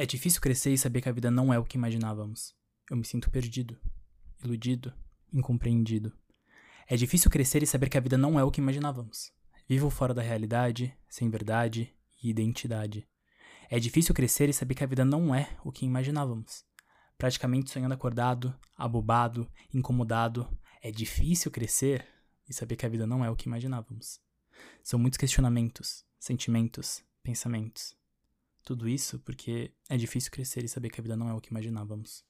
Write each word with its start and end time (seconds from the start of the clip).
É 0.00 0.06
difícil 0.06 0.40
crescer 0.40 0.72
e 0.72 0.78
saber 0.78 1.02
que 1.02 1.10
a 1.10 1.12
vida 1.12 1.30
não 1.30 1.52
é 1.52 1.58
o 1.58 1.62
que 1.62 1.76
imaginávamos. 1.76 2.54
Eu 2.90 2.96
me 2.96 3.04
sinto 3.04 3.30
perdido, 3.30 3.78
iludido, 4.42 4.94
incompreendido. 5.30 6.10
É 6.88 6.96
difícil 6.96 7.30
crescer 7.30 7.62
e 7.62 7.66
saber 7.66 7.90
que 7.90 7.98
a 7.98 8.00
vida 8.00 8.16
não 8.16 8.40
é 8.40 8.42
o 8.42 8.50
que 8.50 8.62
imaginávamos. 8.62 9.30
Vivo 9.68 9.90
fora 9.90 10.14
da 10.14 10.22
realidade, 10.22 10.96
sem 11.06 11.28
verdade 11.28 11.94
e 12.22 12.30
identidade. 12.30 13.06
É 13.68 13.78
difícil 13.78 14.14
crescer 14.14 14.48
e 14.48 14.54
saber 14.54 14.74
que 14.74 14.82
a 14.82 14.86
vida 14.86 15.04
não 15.04 15.34
é 15.34 15.58
o 15.62 15.70
que 15.70 15.84
imaginávamos. 15.84 16.64
Praticamente 17.18 17.68
sonhando 17.68 17.92
acordado, 17.92 18.58
abobado, 18.78 19.46
incomodado. 19.70 20.48
É 20.82 20.90
difícil 20.90 21.50
crescer 21.50 22.08
e 22.48 22.54
saber 22.54 22.76
que 22.76 22.86
a 22.86 22.88
vida 22.88 23.06
não 23.06 23.22
é 23.22 23.28
o 23.28 23.36
que 23.36 23.48
imaginávamos. 23.48 24.18
São 24.82 24.98
muitos 24.98 25.18
questionamentos, 25.18 26.06
sentimentos, 26.18 27.04
pensamentos. 27.22 27.99
Tudo 28.70 28.88
isso 28.88 29.18
porque 29.18 29.74
é 29.88 29.96
difícil 29.96 30.30
crescer 30.30 30.62
e 30.62 30.68
saber 30.68 30.90
que 30.90 31.00
a 31.00 31.02
vida 31.02 31.16
não 31.16 31.28
é 31.28 31.34
o 31.34 31.40
que 31.40 31.50
imaginávamos. 31.50 32.24